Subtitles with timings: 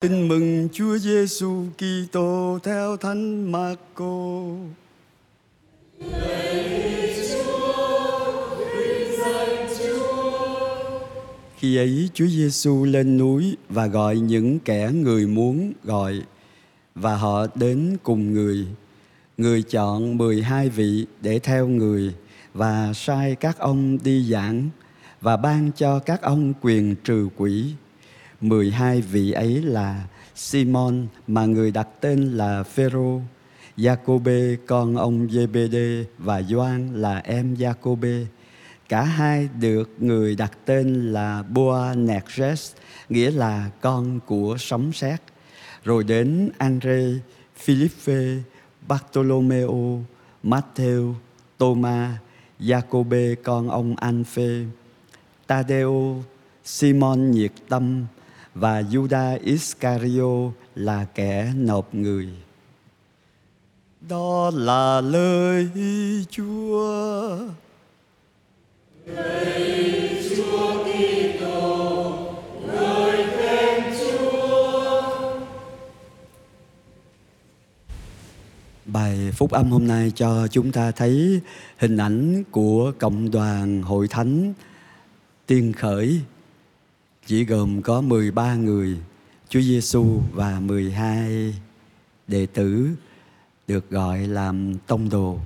[0.00, 4.42] Tin mừng Chúa Giêsu Kitô theo Thánh Marco.
[11.56, 16.22] Khi ấy Chúa Giêsu lên núi và gọi những kẻ người muốn gọi,
[16.94, 18.66] và họ đến cùng người.
[19.38, 22.14] Người chọn 12 vị để theo người
[22.54, 24.68] và sai các ông đi giảng
[25.20, 27.74] và ban cho các ông quyền trừ quỷ
[28.40, 33.20] 12 vị ấy là Simon mà người đặt tên là Phêrô,
[33.76, 38.26] Giacôbê con ông Giê-bê-đê và Gioan là em Giacôbê.
[38.88, 42.72] Cả hai được người đặt tên là Boanerges,
[43.08, 45.20] nghĩa là con của sấm sét.
[45.84, 47.12] Rồi đến Andre,
[47.56, 48.36] Philippe,
[48.88, 50.04] Bartolomeo,
[50.44, 51.14] Matthew,
[51.58, 52.10] Thomas,
[52.60, 54.64] Giacôbê con ông Anphê,
[55.46, 56.24] Tadeo,
[56.64, 58.06] Simon nhiệt tâm,
[58.60, 62.28] và Judas Iscario là kẻ nộp người.
[64.08, 65.68] Đó là lời
[66.30, 67.38] Chúa.
[69.06, 72.16] Lời Chúa Kitô,
[72.66, 75.38] lời khen Chúa.
[78.84, 81.40] Bài phúc âm hôm nay cho chúng ta thấy
[81.76, 84.52] hình ảnh của cộng đoàn hội thánh
[85.46, 86.20] tiên khởi
[87.28, 88.96] chỉ gồm có 13 người,
[89.48, 91.54] Chúa Giêsu và 12
[92.28, 92.90] đệ tử
[93.66, 95.38] được gọi làm tông đồ.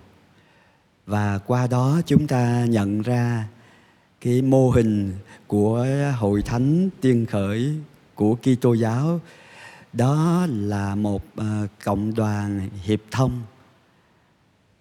[1.07, 3.49] Và qua đó chúng ta nhận ra
[4.21, 5.13] cái mô hình
[5.47, 5.87] của
[6.19, 7.75] hội thánh tiên khởi
[8.15, 9.21] của Kitô giáo.
[9.93, 13.43] Đó là một ờ, cộng đoàn hiệp thông.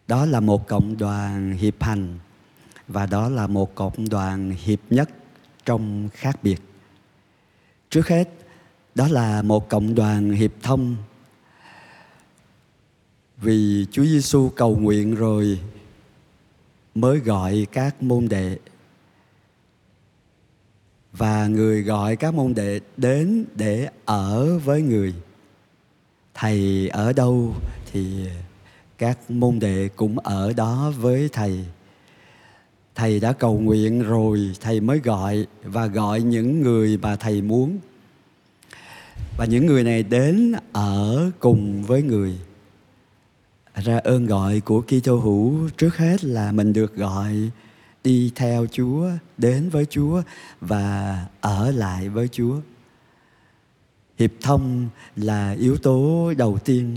[0.08, 2.20] Đó là một cộng đoàn hiệp hành
[2.88, 5.10] và đó là một cộng đoàn hiệp nhất
[5.66, 6.62] trong khác biệt
[7.92, 8.30] trước hết,
[8.96, 10.96] đó là một cộng đoàn hiệp thông.
[13.38, 15.60] Vì Chúa Giêsu cầu nguyện rồi
[16.96, 18.58] mới gọi các môn đệ.
[21.12, 25.14] Và người gọi các môn đệ đến để ở với người.
[26.34, 27.56] Thầy ở đâu
[27.92, 28.28] thì
[28.98, 31.66] các môn đệ cũng ở đó với thầy.
[32.96, 37.80] Thầy đã cầu nguyện rồi, thầy mới gọi và gọi những người mà thầy muốn
[39.38, 42.40] và những người này đến ở cùng với người
[43.76, 47.52] ra ơn gọi của Kitô hữu trước hết là mình được gọi
[48.04, 50.22] đi theo Chúa, đến với Chúa
[50.62, 52.56] và ở lại với Chúa.
[54.20, 56.96] Hiệp thông là yếu tố đầu tiên.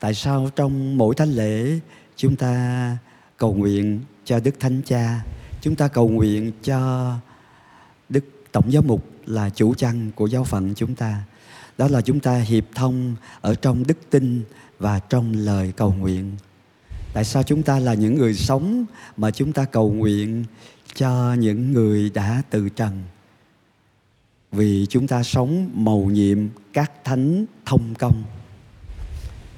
[0.00, 1.78] Tại sao trong mỗi thánh lễ
[2.16, 2.96] chúng ta
[3.36, 5.24] cầu nguyện cho Đức Thánh Cha,
[5.60, 7.12] chúng ta cầu nguyện cho
[8.08, 11.22] Đức Tổng Giám mục là chủ chăn của giáo phận chúng ta.
[11.78, 14.42] Đó là chúng ta hiệp thông ở trong đức tin
[14.78, 16.36] và trong lời cầu nguyện.
[17.14, 18.84] Tại sao chúng ta là những người sống
[19.16, 20.44] mà chúng ta cầu nguyện
[20.94, 23.02] cho những người đã từ trần?
[24.52, 26.38] Vì chúng ta sống mầu nhiệm
[26.72, 28.22] các thánh thông công.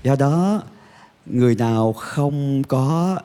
[0.03, 0.63] Do đó,
[1.27, 3.19] người nào không có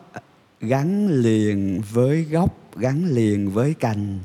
[0.61, 4.19] gắn liền với gốc gắn liền với cành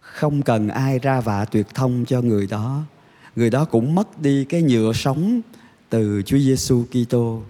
[0.00, 2.82] không cần ai ra vạ tuyệt thông cho người đó
[3.36, 5.40] người đó cũng mất đi cái nhựa sống
[5.90, 7.42] từ Chúa Giêsu Kitô.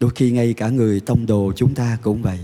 [0.00, 2.38] Đôi khi ngay cả người tông đồ chúng ta cũng vậy.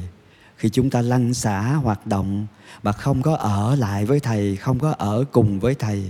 [0.56, 2.46] Khi chúng ta lăn xả hoạt động
[2.82, 6.04] mà không có ở lại với thầy, không có ở cùng với thầy,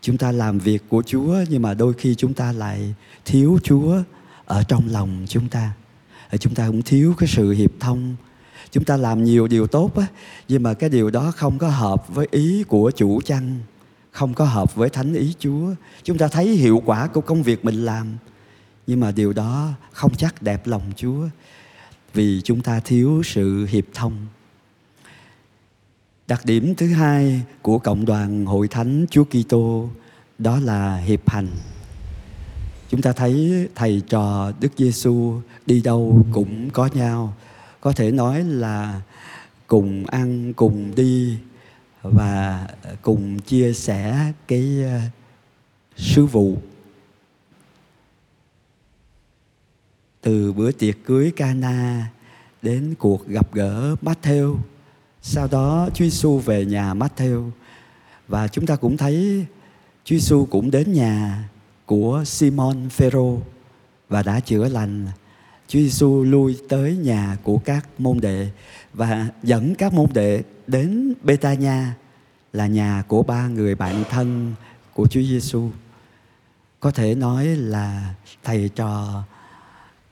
[0.00, 2.94] chúng ta làm việc của chúa nhưng mà đôi khi chúng ta lại
[3.24, 4.02] thiếu chúa
[4.44, 5.72] ở trong lòng chúng ta.
[6.40, 8.16] Chúng ta cũng thiếu cái sự hiệp thông.
[8.70, 10.06] Chúng ta làm nhiều điều tốt á,
[10.48, 13.58] nhưng mà cái điều đó không có hợp với ý của chủ chăn
[14.14, 15.74] không có hợp với thánh ý chúa.
[16.02, 18.16] Chúng ta thấy hiệu quả của công việc mình làm,
[18.86, 21.28] nhưng mà điều đó không chắc đẹp lòng chúa,
[22.12, 24.26] vì chúng ta thiếu sự hiệp thông.
[26.26, 29.88] Đặc điểm thứ hai của cộng đoàn hội thánh chúa kitô,
[30.38, 31.48] đó là hiệp hành.
[32.88, 37.34] Chúng ta thấy thầy trò Đức Giêsu đi đâu cũng có nhau,
[37.80, 39.00] có thể nói là
[39.66, 41.38] cùng ăn cùng đi
[42.04, 45.00] và ờ, cùng chia sẻ cái ờ,
[45.96, 46.56] sứ vụ
[50.20, 52.10] từ bữa tiệc cưới Cana
[52.62, 54.56] đến cuộc gặp gỡ Matthew
[55.22, 57.50] sau đó Chúa Giêsu về nhà Matthew
[58.28, 59.46] và chúng ta cũng thấy
[60.04, 61.48] Chúa Giêsu cũng đến nhà
[61.86, 63.40] của Simon Phêrô
[64.08, 65.06] và đã chữa lành.
[65.68, 68.50] Chúa Giêsu lui tới nhà của các môn đệ
[68.92, 71.84] và dẫn các môn đệ đến Betania
[72.52, 74.54] là nhà của ba người bạn thân
[74.92, 75.70] của Chúa Giêsu.
[76.80, 79.22] Có thể nói là thầy trò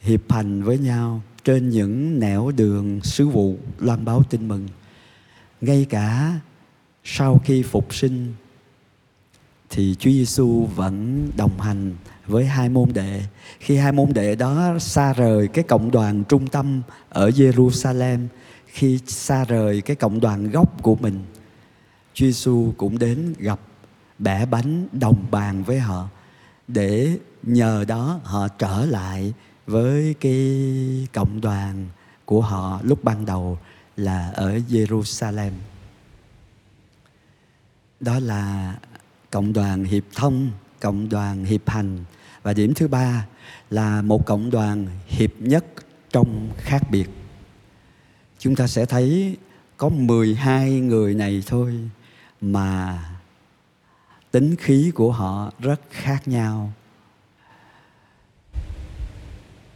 [0.00, 4.69] hiệp hành với nhau trên những nẻo đường sứ vụ loan báo tin mừng.
[5.60, 6.34] Ngay cả
[7.04, 8.34] sau khi phục sinh
[9.75, 11.97] thì Chúa Giêsu vẫn đồng hành
[12.27, 13.23] với hai môn đệ.
[13.61, 18.27] Khi hai môn đệ đó xa rời cái cộng đoàn trung tâm ở Jerusalem,
[18.67, 21.25] khi xa rời cái cộng đoàn gốc của mình,
[22.15, 23.61] Chúa Giêsu cũng đến gặp
[24.19, 26.09] bẻ bánh đồng bàn với họ
[26.69, 29.33] để nhờ đó họ trở lại
[29.67, 31.87] với cái cộng đoàn
[32.25, 33.59] của họ lúc ban đầu
[33.97, 35.53] là ở Jerusalem.
[38.01, 38.75] Đó là
[39.32, 40.50] cộng đoàn hiệp thông,
[40.81, 42.05] cộng đoàn hiệp hành
[42.43, 43.26] và điểm thứ ba
[43.70, 45.64] là một cộng đoàn hiệp nhất
[46.11, 47.11] trong khác biệt.
[48.38, 49.37] Chúng ta sẽ thấy
[49.76, 51.90] có 12 người này thôi
[52.40, 52.99] mà
[54.31, 56.73] tính khí của họ rất khác nhau.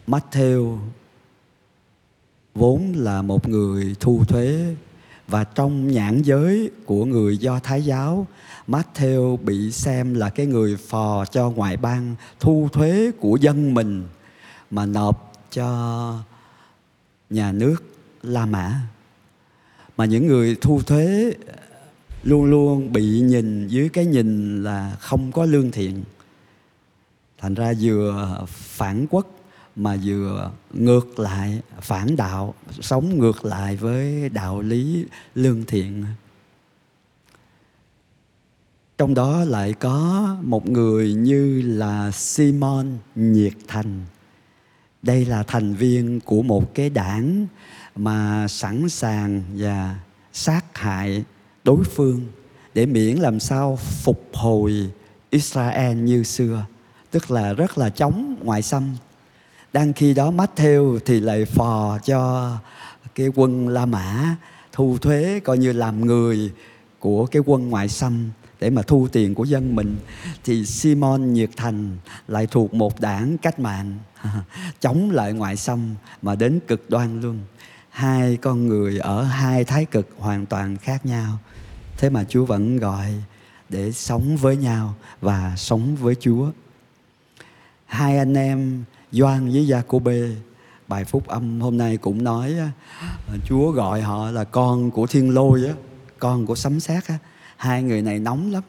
[0.06, 0.78] Matthew
[2.54, 4.74] vốn là một người thu thuế
[5.28, 8.26] và trong nhãn giới của người Do Thái giáo,
[8.68, 14.04] Matthew bị xem là cái người phò cho ngoại bang thu thuế của dân mình
[14.70, 16.18] mà nộp cho
[17.30, 17.76] nhà nước
[18.22, 18.80] La Mã.
[19.96, 21.32] Mà những người thu thuế
[22.22, 26.04] luôn luôn bị nhìn dưới cái nhìn là không có lương thiện.
[27.38, 29.35] Thành ra vừa phản quốc
[29.76, 36.04] mà vừa ngược lại, phản đạo, sống ngược lại với đạo lý lương thiện.
[38.98, 44.04] Trong đó lại có một người như là Simon nhiệt thành.
[45.02, 47.46] Đây là thành viên của một cái đảng
[47.96, 49.98] mà sẵn sàng và
[50.32, 51.24] sát hại
[51.64, 52.26] đối phương
[52.74, 54.90] để miễn làm sao phục hồi
[55.30, 56.66] Israel như xưa,
[57.10, 58.96] tức là rất là chống ngoại xâm
[59.76, 62.52] đang khi đó Matthew thì lại phò cho
[63.14, 64.36] cái quân La Mã
[64.72, 66.52] thu thuế coi như làm người
[66.98, 68.30] của cái quân ngoại xâm
[68.60, 69.96] để mà thu tiền của dân mình.
[70.44, 71.96] Thì Simon Nhiệt Thành
[72.28, 73.98] lại thuộc một đảng cách mạng,
[74.80, 77.38] chống lại ngoại xâm mà đến cực đoan luôn.
[77.90, 81.38] Hai con người ở hai thái cực hoàn toàn khác nhau.
[81.96, 83.14] Thế mà Chúa vẫn gọi
[83.68, 86.50] để sống với nhau và sống với Chúa.
[87.86, 90.36] Hai anh em Doan với Gia Cô Bê
[90.88, 92.54] bài phúc âm hôm nay cũng nói
[93.46, 95.72] Chúa gọi họ là con của thiên lôi á,
[96.18, 97.18] con của sấm sét á.
[97.56, 98.62] Hai người này nóng lắm.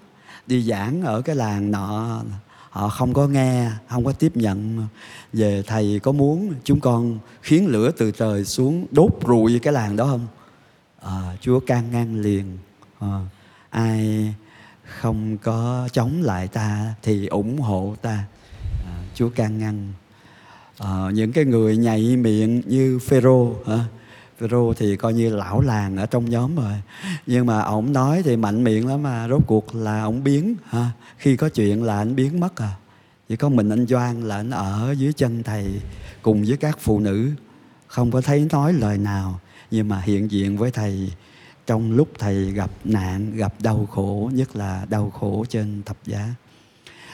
[0.47, 2.21] Đi giảng ở cái làng nọ
[2.69, 4.87] họ không có nghe, không có tiếp nhận
[5.33, 9.95] về thầy có muốn chúng con khiến lửa từ trời xuống đốt rụi cái làng
[9.95, 10.27] đó không?
[11.01, 12.57] À, Chúa can ngăn liền.
[12.99, 13.19] À,
[13.69, 14.33] ai
[14.83, 18.23] không có chống lại ta thì ủng hộ ta.
[18.85, 19.93] À, Chúa can ngăn
[20.77, 23.79] à, những cái người nhạy miệng như Phêrô hả?
[24.39, 26.73] Phêrô thì coi như lão làng ở trong nhóm rồi.
[27.27, 30.91] Nhưng mà ổng nói thì mạnh miệng lắm mà rốt cuộc là ổng biến ha
[31.17, 32.75] khi có chuyện là anh biến mất à.
[33.29, 35.81] Chỉ có mình anh Doan là anh ở dưới chân thầy
[36.21, 37.29] cùng với các phụ nữ.
[37.87, 39.39] Không có thấy nói lời nào
[39.71, 41.11] nhưng mà hiện diện với thầy
[41.67, 46.29] trong lúc thầy gặp nạn gặp đau khổ nhất là đau khổ trên thập giá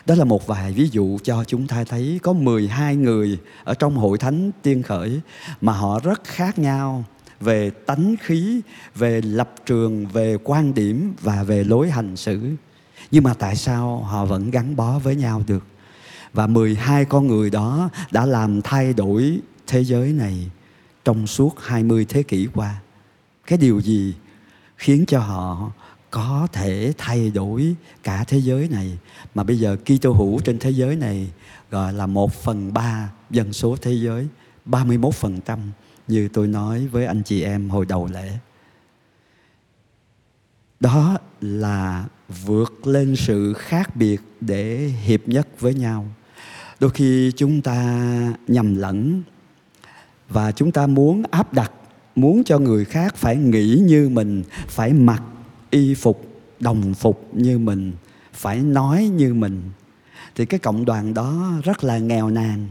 [0.06, 3.96] đó là một vài ví dụ cho chúng ta thấy có 12 người ở trong
[3.96, 5.22] hội thánh tiên khởi
[5.62, 7.04] mà họ rất khác nhau
[7.40, 8.62] về tánh khí,
[8.96, 12.56] về lập trường, về quan điểm và về lối hành xử.
[13.12, 15.64] Nhưng mà tại sao họ vẫn gắn bó với nhau được?
[16.34, 20.50] Và 12 con người đó đã làm thay đổi thế giới này
[21.06, 22.76] trong suốt 20 thế kỷ qua.
[23.48, 24.14] Cái điều gì
[24.78, 25.72] khiến cho họ
[26.14, 28.98] có thể thay đổi cả thế giới này.
[29.36, 31.32] Mà bây giờ Kitô hữu trên thế giới này
[31.72, 34.28] gọi là một phần ba dân số thế giới
[34.66, 35.60] 31 phần trăm
[36.08, 38.32] như tôi nói với anh chị em hồi đầu lễ.
[40.80, 42.06] Đó là
[42.46, 46.06] vượt lên sự khác biệt để hiệp nhất với nhau.
[46.80, 48.10] Đôi khi chúng ta
[48.48, 49.24] nhầm lẫn
[50.30, 51.72] và chúng ta muốn áp đặt,
[52.16, 55.24] muốn cho người khác phải nghĩ như mình, phải mặc
[55.74, 56.28] y phục,
[56.60, 57.92] đồng phục như mình,
[58.34, 59.62] phải nói như mình,
[60.36, 62.70] thì cái cộng đoàn đó rất là nghèo nàn.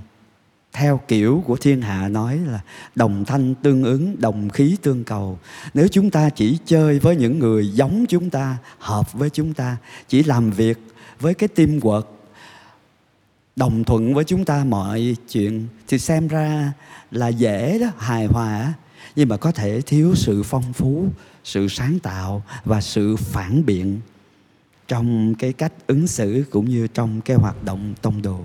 [0.72, 2.60] Theo kiểu của thiên hạ nói là
[2.94, 5.38] đồng thanh tương ứng, đồng khí tương cầu.
[5.74, 9.76] Nếu chúng ta chỉ chơi với những người giống chúng ta, hợp với chúng ta,
[10.08, 10.78] chỉ làm việc
[11.20, 12.04] với cái tim quật
[13.56, 16.72] đồng thuận với chúng ta mọi chuyện, thì xem ra
[17.10, 18.72] là dễ đó, hài hòa
[19.16, 21.06] nhưng mà có thể thiếu sự phong phú,
[21.44, 24.00] sự sáng tạo và sự phản biện
[24.88, 28.40] trong cái cách ứng xử cũng như trong cái hoạt động tông đồ.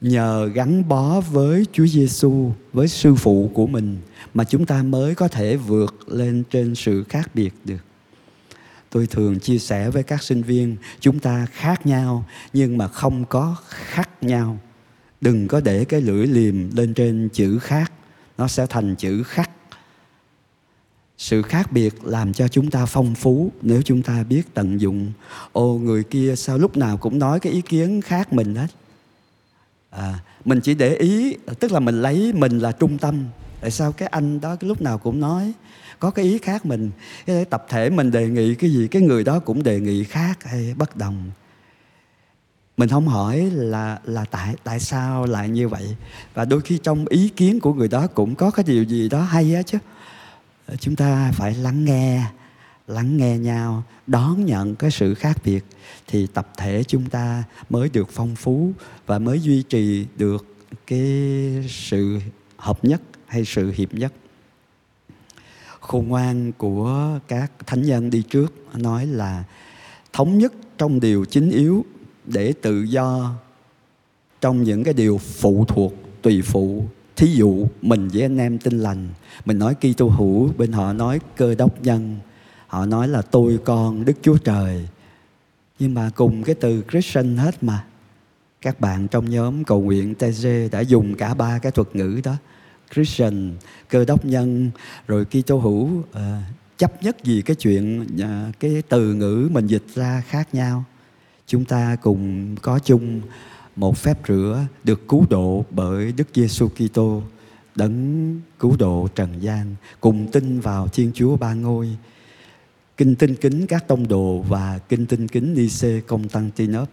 [0.00, 3.98] Nhờ gắn bó với Chúa Giêsu với sư phụ của mình
[4.34, 7.84] mà chúng ta mới có thể vượt lên trên sự khác biệt được.
[8.90, 13.24] Tôi thường chia sẻ với các sinh viên, chúng ta khác nhau, nhưng mà không
[13.24, 14.58] có khác nhau.
[15.20, 17.92] Đừng có để cái lưỡi liềm lên trên chữ khác
[18.40, 19.50] nó sẽ thành chữ khắc.
[21.18, 25.12] Sự khác biệt làm cho chúng ta phong phú nếu chúng ta biết tận dụng.
[25.52, 28.66] Ô người kia sao lúc nào cũng nói cái ý kiến khác mình hết?
[29.90, 33.24] À, mình chỉ để ý tức là mình lấy mình là trung tâm.
[33.60, 35.52] Tại sao cái anh đó cái lúc nào cũng nói
[35.98, 36.90] có cái ý khác mình?
[37.26, 40.44] Cái tập thể mình đề nghị cái gì cái người đó cũng đề nghị khác
[40.44, 41.30] hay bất đồng
[42.80, 45.96] mình không hỏi là là tại tại sao lại như vậy.
[46.34, 49.22] Và đôi khi trong ý kiến của người đó cũng có cái điều gì đó
[49.22, 49.78] hay á chứ.
[50.66, 52.24] Ờ, chúng ta phải lắng nghe
[52.86, 55.64] lắng nghe nhau, đón nhận cái sự khác biệt.
[56.06, 58.72] Thì tập thể chúng ta mới được phong phú
[59.06, 60.46] và mới duy trì được
[60.86, 62.20] cái sự
[62.56, 64.12] hợp nhất hay sự hiệp nhất.
[65.80, 69.44] Khôn ngoan của các thánh nhân đi trước nói là,
[70.12, 71.84] thống nhất trong điều chính yếu
[72.32, 73.34] để tự do.
[74.40, 76.84] Trong những cái điều phụ thuộc tùy phụ.
[77.16, 79.08] Thí dụ mình với anh em tin lành.
[79.44, 82.16] Mình nói Kitô hữu bên họ nói cơ đốc nhân.
[82.66, 84.88] Họ nói là tôi con Đức Chúa Trời.
[85.78, 87.84] Nhưng mà cùng cái từ Christian hết mà.
[88.60, 92.36] Các bạn trong nhóm cầu nguyện TG đã dùng cả ba cái thuật ngữ đó.
[92.94, 93.52] Christian
[93.88, 94.70] cơ đốc nhân
[95.06, 96.06] rồi Kitô hữu uh,
[96.76, 100.84] chấp nhất gì cái chuyện uh, cái từ ngữ mình dịch ra khác nhau
[101.50, 103.20] chúng ta cùng có chung
[103.76, 107.22] một phép rửa được cứu độ bởi Đức Giêsu Kitô,
[107.74, 111.96] đấng cứu độ trần gian, cùng tin vào Thiên Chúa ba ngôi.
[112.96, 116.88] Kinh tinh kính các tông đồ và kinh tinh kính Nice Constantinop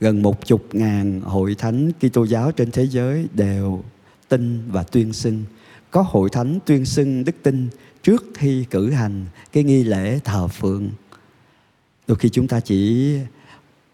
[0.00, 3.84] gần một chục ngàn hội thánh Kitô giáo trên thế giới đều
[4.28, 5.44] tin và tuyên xưng.
[5.90, 7.68] Có hội thánh tuyên xưng đức tin
[8.02, 10.90] trước khi cử hành cái nghi lễ thờ phượng.
[12.06, 13.12] Đôi khi chúng ta chỉ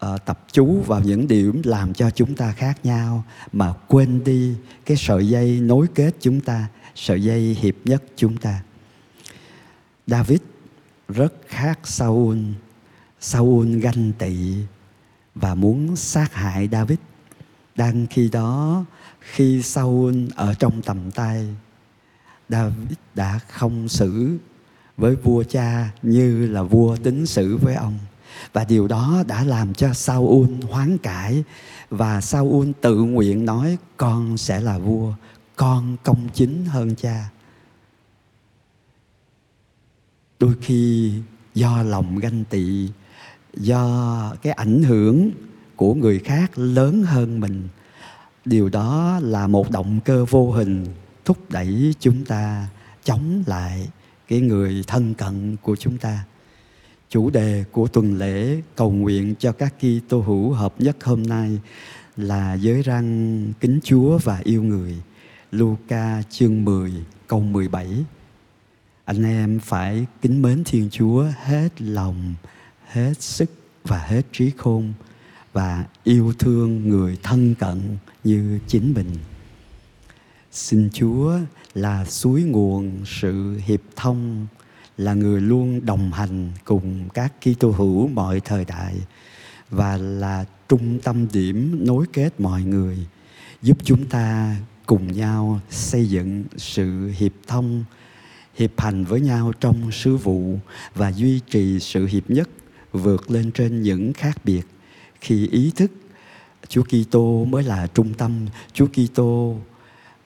[0.03, 4.55] uh, tập chú vào những điểm làm cho chúng ta khác nhau mà quên đi
[4.85, 8.63] cái sợi dây nối kết chúng ta sợi dây hiệp nhất chúng ta.
[10.07, 10.39] David
[11.09, 12.37] rất khác Saul.
[13.19, 14.55] Saul ganh tị
[15.35, 16.97] và muốn sát hại David.
[17.75, 18.85] Đang khi đó
[19.19, 21.47] khi Saul ở trong tầm tay
[22.49, 24.37] David đã không xử
[24.97, 27.99] với vua cha như là vua tính xử với ông
[28.53, 31.43] và điều đó đã làm cho Saul hoán cải.
[31.89, 35.13] Và Saul tự nguyện nói, con sẽ là vua,
[35.55, 37.29] con công chính hơn cha.
[40.39, 41.13] Đôi khi
[41.53, 42.89] do lòng ganh tị,
[43.53, 45.31] do cái ảnh hưởng
[45.75, 47.67] của người khác lớn hơn mình,
[48.45, 50.85] điều đó là một động cơ vô hình
[51.25, 52.67] thúc đẩy chúng ta
[53.03, 53.89] chống lại
[54.27, 56.23] cái người thân cận của chúng ta
[57.13, 61.59] chủ đề của tuần lễ cầu nguyện cho các Kitô hữu hợp nhất hôm nay
[62.17, 64.95] là giới răng kính Chúa và yêu người.
[65.51, 66.93] Luca chương 10
[67.27, 67.87] câu 17.
[69.05, 72.33] Anh em phải kính mến Thiên Chúa hết lòng,
[72.87, 73.49] hết sức
[73.83, 74.93] và hết trí khôn
[75.51, 79.11] và yêu thương người thân cận như chính mình.
[80.51, 81.39] Xin Chúa
[81.73, 84.47] là suối nguồn sự hiệp thông
[84.97, 88.95] là người luôn đồng hành cùng các Kitô hữu mọi thời đại
[89.69, 92.97] và là trung tâm điểm nối kết mọi người
[93.61, 97.83] giúp chúng ta cùng nhau xây dựng sự hiệp thông
[98.55, 100.59] hiệp hành với nhau trong sứ vụ
[100.95, 102.49] và duy trì sự hiệp nhất
[102.91, 104.61] vượt lên trên những khác biệt.
[105.21, 105.91] Khi ý thức
[106.67, 109.57] Chúa Kitô mới là trung tâm, Chúa Kitô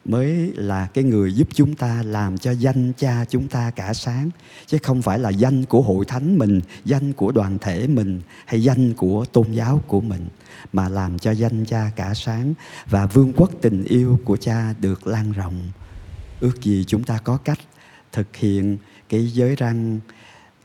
[0.08, 4.30] mới là cái người giúp chúng ta, làm cho danh cha chúng ta cả sáng.
[4.66, 8.64] Chứ không phải là danh của hội thánh mình, danh của đoàn thể mình, hay
[8.64, 10.28] danh của tôn giáo của mình,
[10.74, 12.54] mà làm cho danh cha cả sáng.
[12.90, 15.72] Và vương quốc tình yêu của cha được lan rộng.
[16.40, 17.60] Ước gì chúng ta có cách
[18.12, 18.78] thực hiện
[19.10, 20.00] cái giới răng,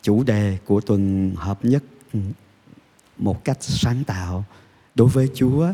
[0.03, 2.21] chủ đề của tuần hợp nhất ừ,
[3.19, 4.45] một cách sáng tạo
[4.95, 5.69] đối với chúa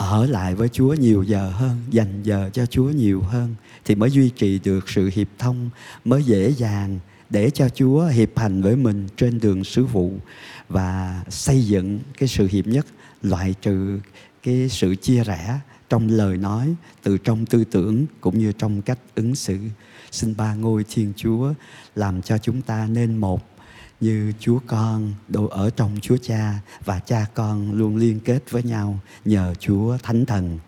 [0.00, 3.54] ở lại với Chúa nhiều giờ hơn, dành giờ cho Chúa nhiều hơn
[3.84, 5.70] thì mới duy trì được sự hiệp thông,
[6.04, 6.98] mới dễ dàng
[7.30, 10.12] để cho Chúa hiệp hành với mình trên đường sứ vụ
[10.68, 12.86] và xây dựng cái sự hiệp nhất,
[13.22, 14.00] loại trừ
[14.42, 18.98] cái sự chia rẽ trong lời nói, từ trong tư tưởng cũng như trong cách
[19.14, 19.58] ứng xử.
[20.10, 21.52] Xin ba ngôi Thiên Chúa
[21.94, 23.49] làm cho chúng ta nên một
[24.00, 28.62] như Chúa Con đâu ở trong Chúa Cha và cha con luôn liên kết với
[28.62, 30.58] nhau nhờ Chúa Thánh Thần.